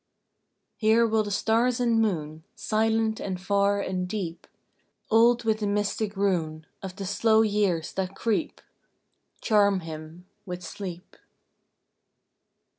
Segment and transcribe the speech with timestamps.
[0.77, 4.47] Here will the stars and moon, Silent and far and deep,
[5.11, 8.61] Old with the mystic rune Of the slow years that creep,
[9.41, 11.15] Charm him with sleep.